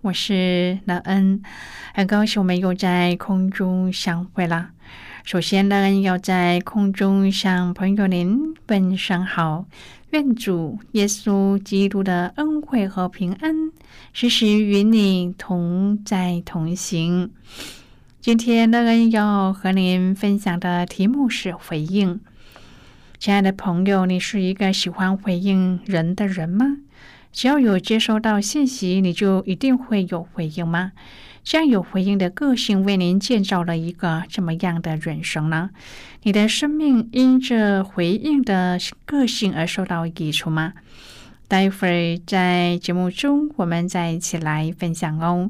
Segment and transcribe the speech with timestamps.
[0.00, 1.42] 我是乐恩，
[1.92, 4.70] 很高兴我们又在空中相会了。
[5.24, 9.66] 首先，乐恩要在空中向朋友您问声好，
[10.10, 13.72] 愿主耶稣基督的恩惠和平安
[14.12, 17.32] 时时与你同在同行。
[18.20, 22.20] 今天，乐恩要和您分享的题目是回应。
[23.18, 26.76] 亲爱的朋友，你是一个喜欢回应人的人吗？
[27.38, 30.90] 只要有接收到信息，你就一定会有回应吗？
[31.44, 35.70] 这样有回应的个性为您建造了一个怎么样的人生呢？
[36.24, 40.72] 你的生命因着回应的个性而受到益处吗？
[41.46, 45.48] 待会儿在节目中，我们再一起来分享哦。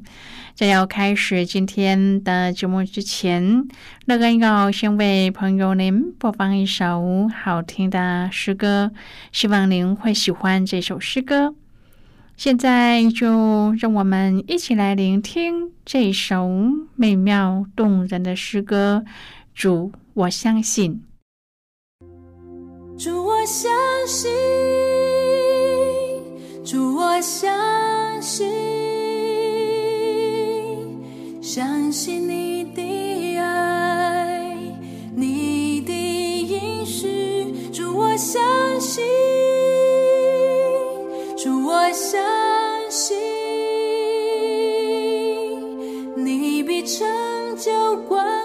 [0.55, 3.67] 在要开始今天的节目之前，
[4.05, 8.93] 乐恩要先为朋友您播放一首好听的诗歌，
[9.33, 11.55] 希望您会喜欢这首诗歌。
[12.39, 16.49] 现在就让我们一起来聆听这首
[16.95, 19.05] 美妙动人的诗歌。
[19.53, 21.03] 主，我相信。
[22.97, 23.69] 主，我相
[24.07, 24.31] 信。
[26.65, 28.47] 主，我相信。
[31.43, 34.57] 相信你的爱，
[35.13, 37.53] 你的应许。
[37.73, 38.41] 主，我相
[38.79, 39.03] 信。
[41.99, 42.23] 相
[42.89, 43.19] 信，
[46.15, 47.05] 你必成
[47.57, 48.38] 就关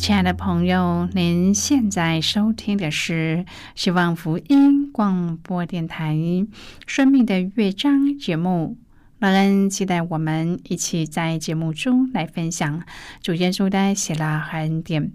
[0.00, 3.44] 亲爱的朋友，您现在收听的是
[3.74, 6.14] 希望福音广播电台
[6.86, 8.78] 《生命的乐章》节目。
[9.18, 12.82] 乐恩期待我们一起在节目中来分享
[13.20, 15.12] 主耶稣的喜乐和恩典。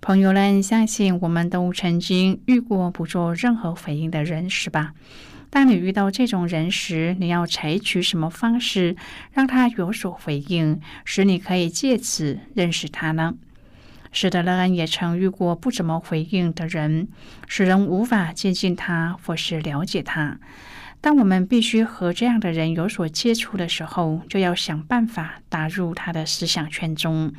[0.00, 4.94] 朋友们，相信我们都曾经遇过不做任何回应的人，是吧？
[5.50, 8.94] 当你遇到这种人时，你要采取什么方式
[9.32, 13.34] 让他有所回应，使你可以借此认识他呢？
[14.14, 17.08] 使得，乐恩也曾遇过不怎么回应的人，
[17.48, 20.38] 使人无法接近他或是了解他。
[21.00, 27.32] 当我们必须和这样的人有所接触的时候，就要想办法打入他的思想圈中，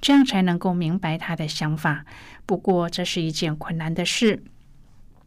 [0.00, 2.06] 这样才能够明白他的想法。
[2.46, 4.44] 不过，这是一件困难的事。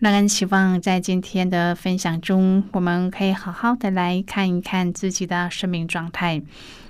[0.00, 6.40] 乐恩希望在今天的分享中，我们可以好好的来看一看自己的生命状态。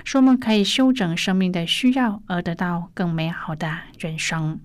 [0.04, 3.68] 说我们可以修整生命的需要，而得到更美好的
[3.98, 4.60] 人生。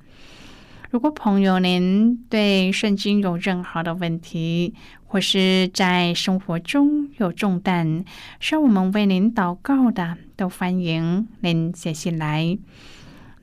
[0.92, 4.76] 如果朋友您对圣经有任何的问题，
[5.08, 8.06] 或是在生活中有重担，
[8.40, 12.60] 需要我们为您祷告的，都欢迎您写信来。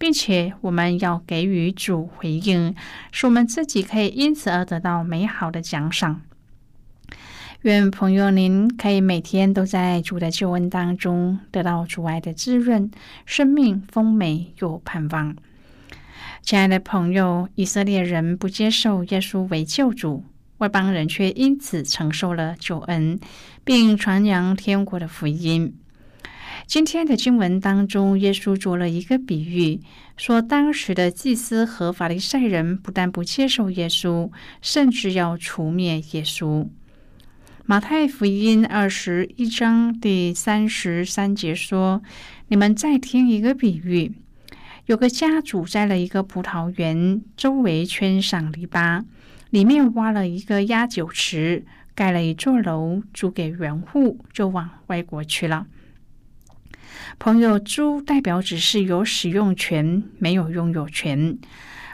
[0.00, 2.74] 并且我们要给予主回应，
[3.12, 6.22] 使我们自己可以因此而得到美好的奖赏。
[7.60, 12.90] 愿朋友您可以每天都在主的救恩当中得到主爱的滋润，
[13.26, 15.36] 生命丰美又盼望。
[16.40, 20.24] 亲爱的朋友，以色列人不接受耶稣为救主，
[20.56, 23.20] 外邦人却因此承受了救恩，
[23.64, 25.74] 并传扬天国的福音。
[26.66, 29.80] 今天的经文当中，耶稣做了一个比喻，
[30.16, 34.30] 说当时的祭司和法利赛人不但不接受耶稣，
[34.62, 36.68] 甚至要除灭耶稣。
[37.66, 42.02] 马太福音二十一章第三十三节说
[42.48, 44.12] ：“你们再听一个比喻，
[44.86, 49.04] 有个家主栽了一个葡萄园，周围圈上篱笆，
[49.50, 51.64] 里面挖了一个压酒池，
[51.94, 55.66] 盖了一座楼，租给园户，就往外国去了。”
[57.18, 61.38] 朋友，租代表只是有使用权，没有拥有权。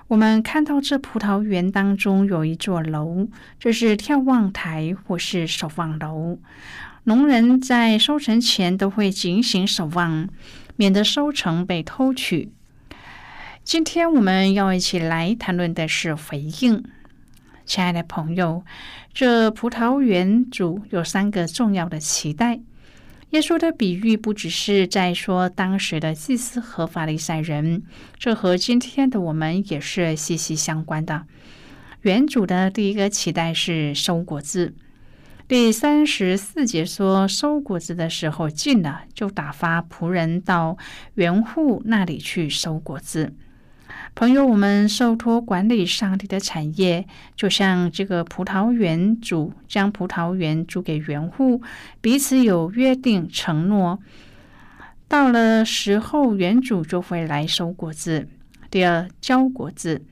[0.08, 3.26] 我们看到这葡萄园当中有一座楼，
[3.58, 6.38] 这是眺望台或是守望楼。
[7.04, 10.28] 农人在收成前都会警醒守望，
[10.76, 12.52] 免得收成被偷取。
[13.64, 16.84] 今天我们要一起来谈论的是回应，
[17.64, 18.64] 亲爱的朋友，
[19.12, 22.60] 这葡萄园主有三个重要的期待。
[23.30, 27.82] 耶稣的比喻不只是在说当时的祭司和法利赛人，
[28.18, 31.26] 这和今天的我们也是息息相关的。
[32.02, 34.74] 原主的第一个期待是收果子。
[35.48, 40.78] 第三十四节说，收果子的时候近了，就打发仆人到
[41.14, 43.34] 园户那里去收果子。
[44.18, 47.06] 朋友，我们受托管理上帝的产业，
[47.36, 51.60] 就像这个葡萄园主将葡萄园租给园户，
[52.00, 53.98] 彼此有约定承诺。
[55.06, 58.26] 到了时候，园主就会来收果子。
[58.70, 60.02] 第二，交果子。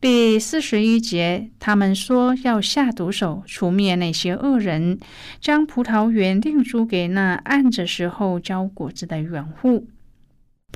[0.00, 4.98] 第四十一节，他们说要下毒手，除灭那些恶人，
[5.40, 9.86] 将葡萄园另租给那按着时候交果子的园户。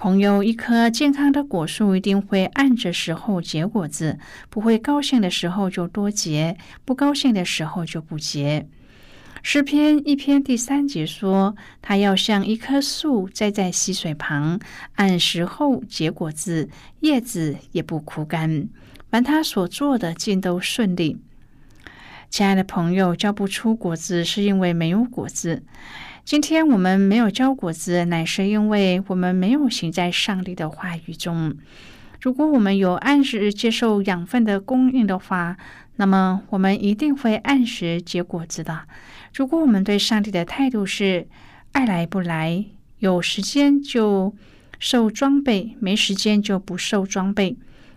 [0.00, 8.66] 朋友，一棵健康的果树一定会按着时候结果子，不会高兴的时候就多结，不高兴的时候就不结。
[9.42, 14.59] 诗篇一篇第三节说，他要像一棵树栽在溪水旁，
[14.95, 18.71] 按时候结果子，叶子也不枯干，
[19.11, 21.19] 凡他所做的尽都顺利。
[22.30, 25.62] 亲爱的朋友，交不出果子是因为没有果子。
[26.24, 31.56] 今天我们没有交果子，乃是因为我们没有行在上帝的话语中。
[32.20, 35.56] 如果我们有按时接受养分的供应的话，
[35.96, 38.82] 那么我们一定会按时结果子的。
[39.34, 41.26] 如果我们对上帝的态度是
[41.72, 42.64] 爱来不来，
[42.98, 44.34] 有时间就
[44.78, 47.56] 受装备，没时间就不受装备。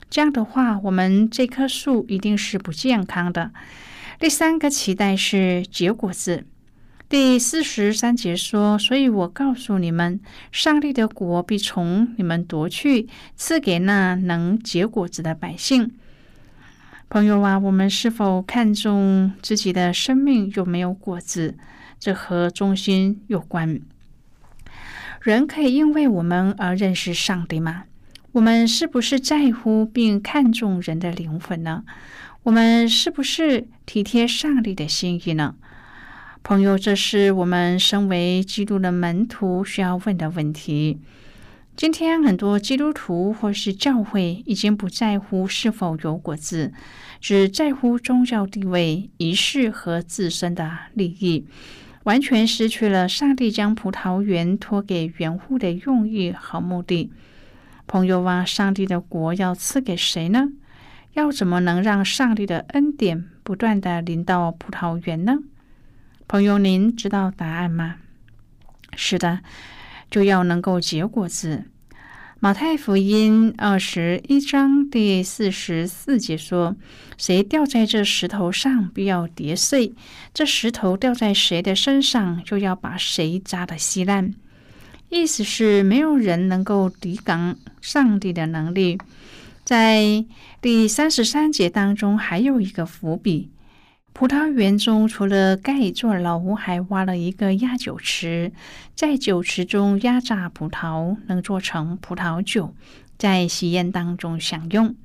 [0.09, 3.51] 这样的话，我们这棵树一定是不健康的。
[4.17, 6.45] 第三个期待是结果子。
[7.13, 10.19] 第四十三节说：“所以我告诉你们，
[10.51, 15.91] 上帝的国必从你们夺去，赐给那能结果子的百姓。”
[17.09, 21.55] 朋友啊，我们是否看重自己的生命有没有果子？
[21.99, 23.79] 这和忠心有关。
[25.21, 27.83] 人可以因为我们而认识上帝吗？
[28.31, 31.83] 我们是不是在乎并看重人的灵魂呢？
[32.41, 35.53] 我们是不是体贴上帝的心意呢？
[36.45, 40.99] 朋友，这是我们身为基督的门徒需要问的问题。
[41.77, 46.73] 今天很多基督徒或是教会已经不在乎是否有果子，
[47.21, 51.47] 只在乎宗教地位、仪式和自身的利益，
[52.03, 57.09] 完全失去了上帝将葡萄园托给园户的用意和目的。
[57.87, 60.49] 朋友啊，上帝的国要赐给谁呢？
[61.13, 65.37] 要怎么能让上帝的恩典不断的临到葡萄园呢？
[66.27, 67.95] 朋友，您知道答案吗？
[68.95, 69.41] 是的，
[70.09, 71.65] 就要能够结果子。
[72.39, 76.75] 马太福音二十一章第四十四节说
[77.17, 79.93] ：“谁掉在这石头上，必要跌碎；
[80.33, 84.33] 这石头掉在谁的身上，就要把谁砸得稀烂。”
[85.09, 88.97] 意思是没有人能够抵挡上帝的能力。
[89.63, 90.25] 在
[90.59, 93.49] 第三十三节当中，还有一个伏笔：
[94.13, 98.51] 葡萄园中除了盖一座楼，还挖了一个压酒池，
[98.93, 102.75] 在酒池中压榨葡萄，能做成葡萄酒，
[103.17, 104.95] 在喜宴当中享用。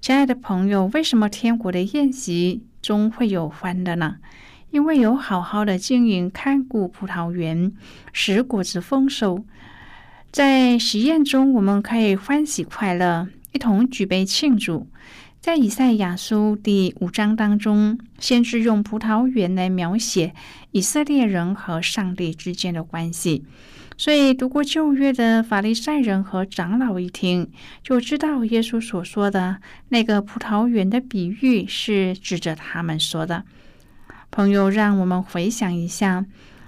[0.00, 4.16] 亲爱的朋友，为什么天国的宴席中会有欢乐呢？
[4.70, 7.70] 因为有好好的经营看顾葡萄园，
[8.14, 9.44] 使果子丰收。
[10.32, 14.86] 在喜宴中，我们可以欢喜快乐，一同举杯庆祝。
[15.46, 20.34] 在以赛亚书第五章当中，先知用葡萄园来描写
[20.72, 23.44] 以色列人和上帝之间的关系。
[23.96, 27.48] 所以，读过旧约的法利赛人和长老一听，
[27.80, 29.58] 就知道耶稣所说的
[29.90, 33.44] 那个葡萄园的比喻是指着他们说的。
[34.32, 36.26] 朋友，让我们回想一下，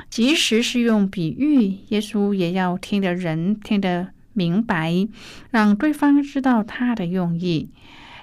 [0.08, 5.08] 即使是用比喻，耶稣也要听的人听得明白，
[5.50, 7.70] 让对方知道他的用意。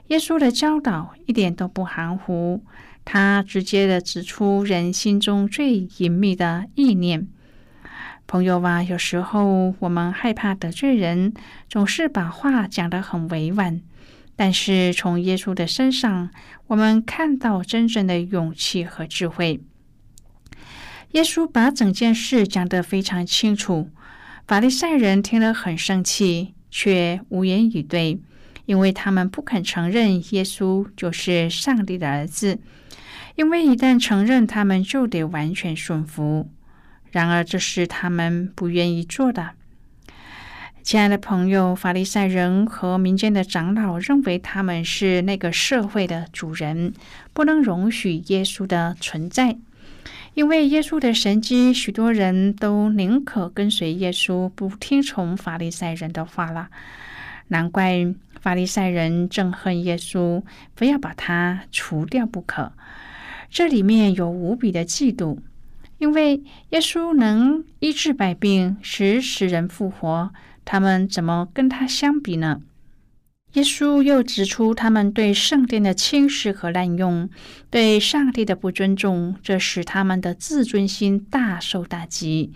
[0.08, 2.62] 耶稣的教导一点都不含糊，
[3.04, 7.28] 他直接的指出人心中最隐秘的意念。
[8.28, 11.34] 朋友啊，有时候我们害怕得罪人，
[11.70, 13.82] 总是把话讲得很委婉。
[14.36, 16.30] 但是从耶稣的身上，
[16.68, 19.62] 我们看到真正的勇气和智慧。
[21.12, 23.90] 耶稣把整件事讲得非常清楚，
[24.46, 28.20] 法利赛人听了很生气，却无言以对，
[28.66, 32.60] 因为他们不肯承认耶稣就是上帝的儿子。
[33.36, 36.50] 因为一旦承认，他们就得完全顺服。
[37.12, 39.52] 然而，这是他们不愿意做的。
[40.84, 46.94] 亲爱的朋友，法利赛人和民间的长老认为他们是那个社会的主人，
[47.34, 49.58] 不能容许耶稣的存在。
[50.36, 56.70] 因为耶稣的神迹，许多人都宁可跟随耶稣，不听从法利赛人的话了。
[57.48, 60.44] 难怪法利赛人憎恨耶稣，
[60.75, 62.72] 非要把他除掉不可。
[63.50, 65.38] 这里面有无比的嫉妒，
[65.98, 70.32] 因为耶稣能医治百病，使死人复活。
[70.66, 72.62] 他们怎么跟他相比呢？
[73.54, 77.30] 耶稣又指出他们对圣殿的轻视和滥用，
[77.70, 82.52] 对上帝的不尊重，这使他们的自尊心大受打击。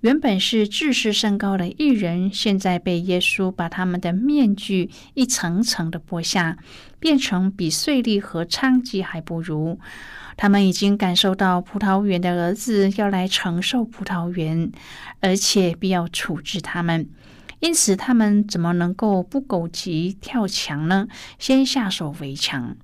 [0.00, 6.58] 原本是志士甚高的艺人，现在被耶稣把他们的面具一层层的剥下，
[7.00, 9.80] 变成比碎粒和娼妓还不如。
[10.36, 14.70] 他们已经感受到葡萄园的儿子要来承受葡萄园，
[15.20, 17.08] 而且必要处置他们。
[17.60, 21.08] 因此，他们怎么能够不狗急跳墙呢？
[21.38, 22.76] 先下手为强。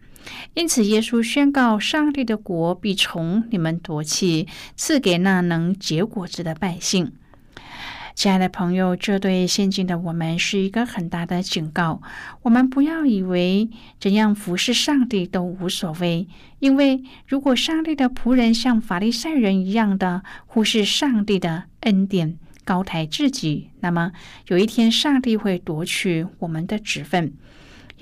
[0.54, 7.12] 因此，耶稣宣告：上帝的国必从你们夺去，赐给那能结果子的百姓。
[8.14, 12.02] 亲爱的朋友，这对现今的我们是一个很大的警告。
[12.42, 24.12] 我们不要以为怎样服侍上帝都无所谓，因为如果上帝的仆人像法利赛人一样的忽视上帝的恩典，高抬自己，那么
[24.48, 27.32] 有一天上帝会夺取我们的职分。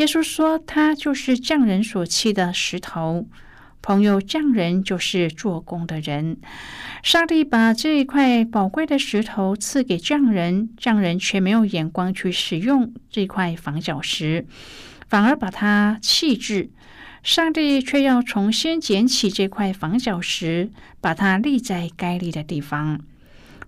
[0.01, 3.29] 耶稣说，他就是匠人所弃的石头。
[3.83, 6.39] 朋友，匠人就是做工的人。
[7.03, 14.47] 上帝把这一块宝贵的石头赐给匠人，匠人却没有眼光去使用这块房角石，
[15.07, 16.71] 反而把它弃置。
[17.23, 20.71] 上帝却要重新捡起这块房角石，
[21.03, 23.01] 把它立在该立的地方。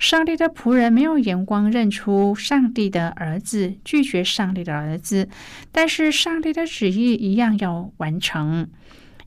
[0.02, 5.28] 上帝的仆人没有眼光认出上帝的儿子，拒绝上帝的儿子，
[5.70, 8.68] 但是上帝的旨意一样要完成。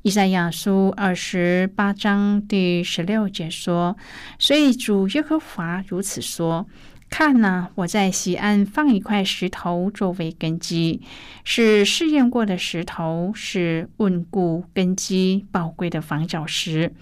[0.02, 3.96] 以赛亚书二十八章第十六节说
[4.38, 6.68] ：“所以主耶和华如此说：
[7.10, 11.02] 看呐，我在西安放一块石头作为根基，
[11.46, 16.94] 是试验过的石头，是稳固根基宝贵的房角石。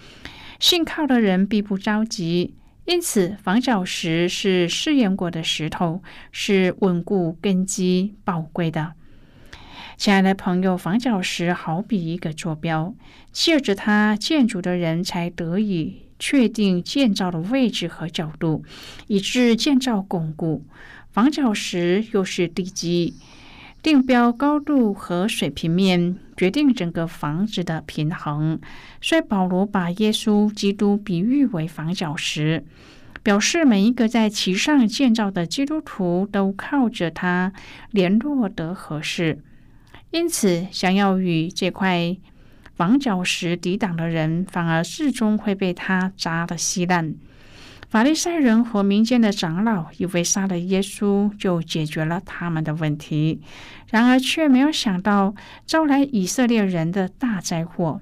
[0.59, 2.53] 信靠的人必不着急。”
[2.85, 8.93] 因此，房角石是试验过的石头，是稳固根基、宝贵的。
[9.95, 12.93] 亲爱的朋友，房角石好比一个坐标，
[13.31, 18.63] 借着它，建筑的人才得以确定建造的位置和角度，
[19.07, 20.65] 以致建造巩固。
[21.09, 23.13] 房角石又是地基。
[23.81, 28.59] 定标高度和水平面决定整个房子的平衡，
[29.01, 32.65] 所以保罗把耶稣基督比喻为房角石，
[33.21, 37.53] 表示每一个在其上建造的基督徒都靠着它
[37.91, 39.39] 联络得合适。
[40.11, 42.15] 因此，想要与这块
[42.75, 47.15] 房角石抵挡的人，反而最终会被他砸得稀烂。
[47.89, 53.39] 法利赛人和民间的长老以为杀了耶稣就解决了他们的问题，
[53.93, 55.35] 然而却没有想到
[55.67, 58.01] 招来以色列人的大灾祸。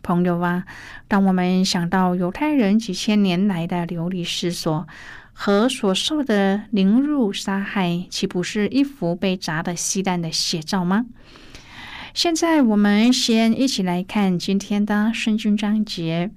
[0.00, 0.64] 朋友啊，
[1.08, 4.86] 当我们想到犹太人几千年来的流离失所
[5.32, 11.06] 和所受的凌辱杀害，岂不是一幅被砸得稀烂的写照吗？
[12.14, 16.30] 现在我们先一起来看今天的圣经章节。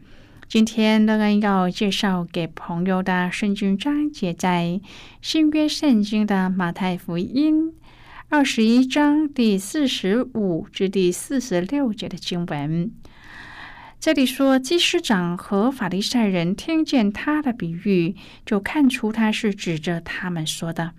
[0.48, 4.82] 今天乐恩要介绍给朋友的圣经章节，在
[5.22, 7.76] 新约圣经的马太福音
[8.32, 12.92] 二十一章第四十五至第四十六节的经文。
[14.00, 18.16] 这里说，祭司长和法利赛人听见他的比喻，
[18.46, 20.92] 就看出他是指着他们说的。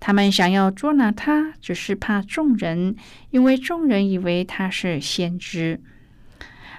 [0.00, 2.96] 他们想要捉拿他，只是怕众人，
[3.28, 5.82] 因为众人以为他是先知。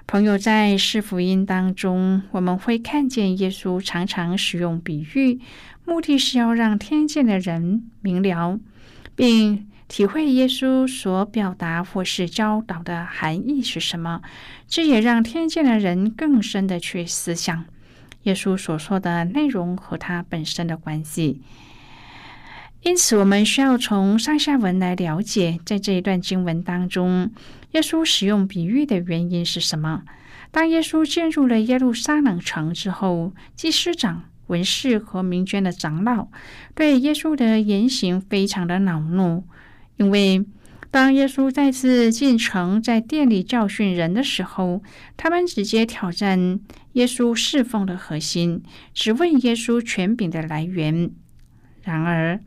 [0.08, 5.40] 朋友在四福音当中，我们会看见耶稣常常使用比喻，
[5.86, 8.60] 目的是要让听见的人明了，
[9.16, 14.22] 并体会耶稣所表达或是教导的含义是什么。
[14.66, 17.66] 这也让听见的人更深的去思想
[18.24, 21.42] 耶稣所说的内容和他本身的关系。
[22.84, 27.30] 因此，我们需要从上下文来了解，在这一段经文当中，
[27.72, 30.04] 耶稣使用比喻的原因是什么？
[30.52, 36.30] 当耶稣进入了耶路撒冷城之后，祭司长、文士和民间的长老
[36.74, 39.44] 对耶稣的言行非常的恼怒，
[40.02, 40.44] 因为
[40.90, 44.82] 当耶稣再次进城，在店里教训人的时候，
[45.16, 46.60] 他们直接挑战
[46.94, 48.64] 耶稣侍奉的核心，
[48.96, 51.12] 只问耶稣权柄的来源。
[51.84, 52.40] 然而，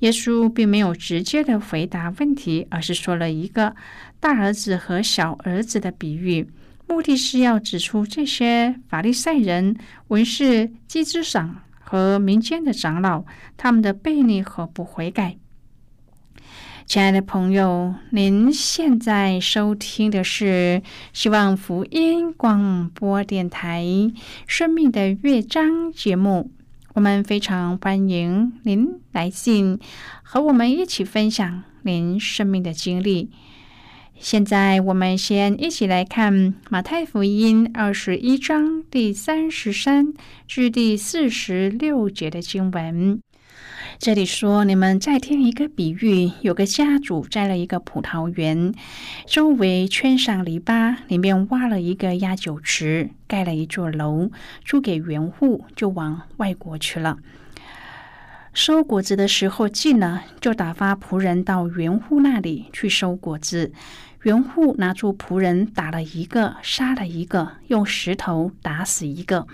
[0.00, 3.74] 耶稣并没有直接的回答问题，而是说了一个
[4.20, 6.50] 大儿子和小儿子的比喻，
[6.86, 9.74] 目的是要指出这些法利赛人、
[10.08, 13.24] 文士、祭司长和民间的长老
[13.56, 15.38] 他们的悖逆和不悔改。
[16.86, 23.84] 亲爱的朋友，您现在收听的是希望福音广播电台
[24.46, 26.50] 《生命的乐章》节目。
[26.94, 29.78] 我们非常欢迎您来信，
[30.22, 33.30] 和我们一起分享您生命的经历。
[34.18, 40.12] 现在，我们先一起来看马太福音二十一章第三十三
[40.48, 43.20] 至第四十六节的经文。
[44.00, 48.72] 这里说，你们再听一个比喻：有个家主栽了一个葡萄园，
[49.26, 54.30] 周围圈上篱笆，里面挖了一个压酒池，盖了一座楼，
[54.64, 57.18] 租给园户，就往外国去了。
[58.54, 63.70] 收果子的时候近了，就打发仆人到园户那里去收果子。
[64.22, 69.46] 园户拿出仆人，打了一个，杀了一个，用石头打死一个。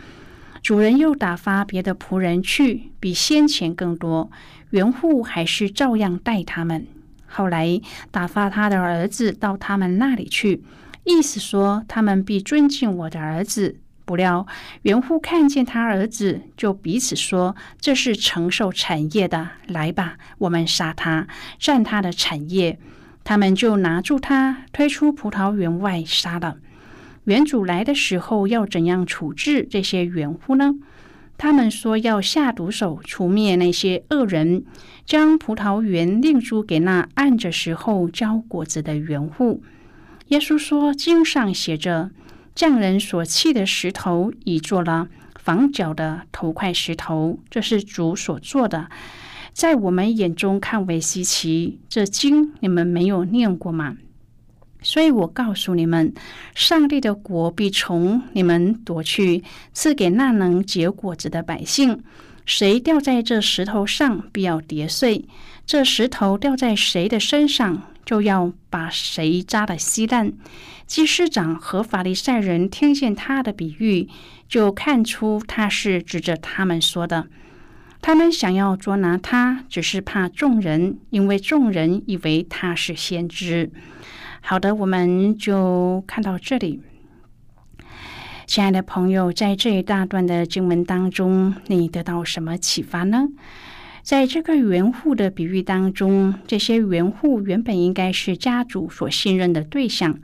[0.66, 4.32] 主人又打发别的仆人去，比先前更多。
[4.70, 6.88] 园户还是照样待他们。
[7.24, 10.64] 后来打发他的儿子到他们那里去，
[11.04, 13.76] 意思说他们必尊敬我的儿子。
[14.04, 14.44] 不料
[14.82, 21.28] 园户看见他儿子，就彼此说：“这是承受产业的，来吧，我们杀他，
[21.60, 22.80] 占他的产业。”
[23.22, 26.56] 他们就拿住他，推出葡萄园外杀了。
[27.26, 30.74] 原主来的时候要怎样处置这些园户呢？
[31.36, 34.64] 他们说要下毒手，除灭那些恶人，
[35.04, 39.60] 将葡萄园另租给那按着时候交果子的园户。
[40.28, 42.10] 耶稣说：“经上写着，
[42.54, 48.88] 匠人所砌的石头，已做了房角的头块石头，这是主所做的，
[49.52, 51.80] 在我们眼中看为稀奇。
[51.88, 53.96] 这经你们没有念过吗？”
[54.86, 56.14] 所以我告诉你们，
[56.54, 62.04] 上帝的国必从你们夺去，赐给那能结果子的百姓。
[62.44, 65.24] 谁掉在这石头上，必要跌碎；
[65.66, 70.32] 这石头掉在谁的身上，就要把谁扎得稀烂。
[70.86, 74.08] 祭司长和法利赛人听见他的比喻，
[74.48, 77.26] 就看出他是指着他们说的。
[78.00, 83.72] 他们想要捉拿他，只是怕众人，因为众人以为他是先知。
[84.48, 86.80] 好的，我们就看到这里。
[88.46, 93.26] 亲爱的朋友，在这一大段的经文当中，你得到什么启发呢？
[94.04, 100.20] 在这个园户的比喻当中，这些园户原本应该是家主所信任的对象。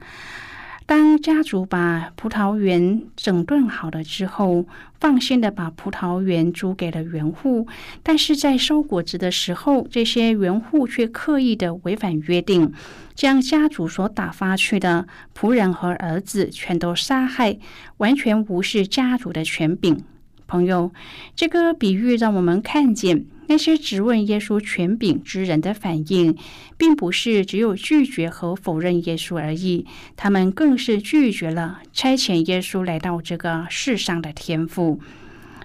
[0.85, 4.65] 当家族把葡萄园整顿好了之后，
[4.99, 7.67] 放心的把葡萄园租给了园户，
[8.03, 12.73] 但是在收果子的时候，这些园户却刻意的违反约定，
[13.15, 17.57] 将家族所打发去的仆人和儿子全都杀害，
[17.97, 20.03] 完全无视家族的权柄。
[20.53, 20.91] 朋友，
[21.35, 23.25] 这个比喻让我们看见。
[23.47, 26.37] 那些质问耶稣权柄之人的反应，
[26.77, 34.99] 并不是只有拒绝和否认耶稣而已，他们更是拒绝了差遣耶稣来到这个世上的天赋。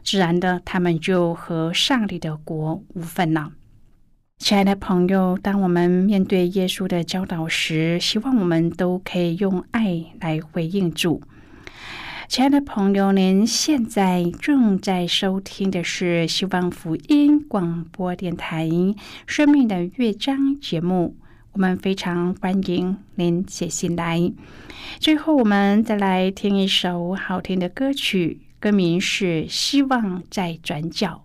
[0.03, 3.53] 自然的，他们就和上帝的国无分了。
[4.39, 11.21] 亲爱的朋友，当我们面对耶稣的教导时，希望我们都可以用爱来回应主。
[12.29, 18.67] 亲爱的朋友，您现在正在收听的是希望福音广播电台
[19.27, 21.17] 《生命的乐章》节目。
[21.53, 24.31] 我们非常欢迎您写信来。
[25.01, 31.23] 最后，我们再来听一首好听的歌曲，歌名是《希望在转角》。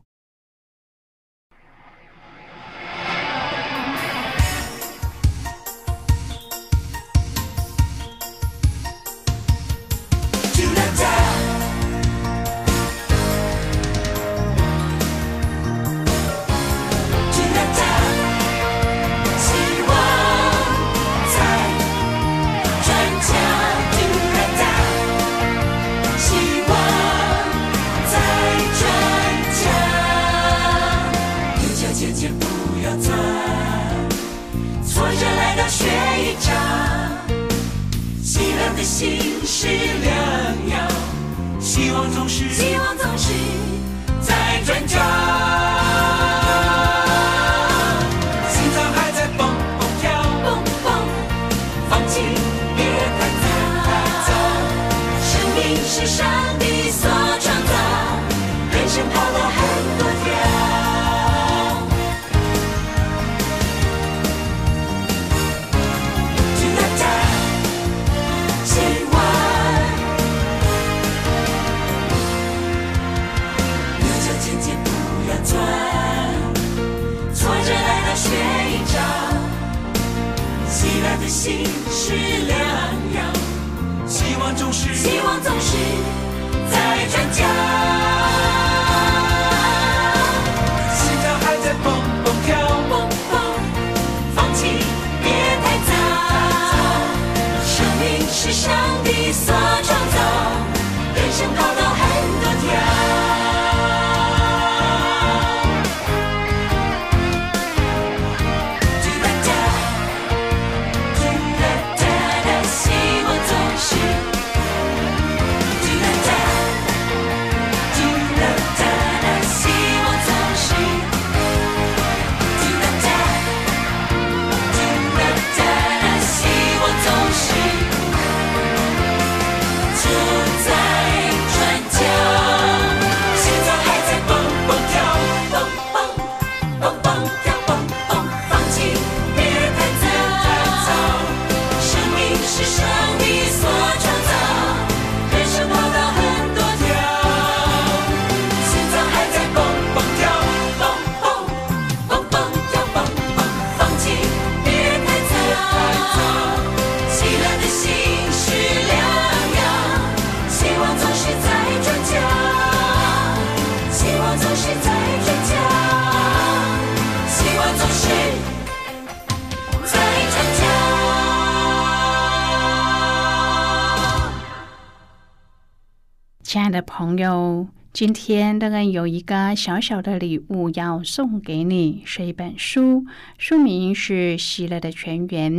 [176.53, 183.05] 亲爱的朋友，今天乐恩有一个小小的礼物要送给你，是一本书，
[183.39, 185.51] 书名是《喜乐的泉源》。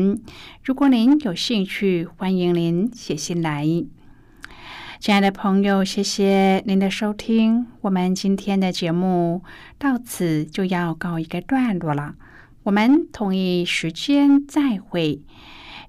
[0.63, 3.67] 如果您有兴趣，欢迎您写信来。
[5.01, 9.43] 亲爱的朋友，谢谢您的收听，我们今天的节目
[9.77, 12.15] 到此就要告一个段落了。
[12.63, 15.23] 我们同一时间再会。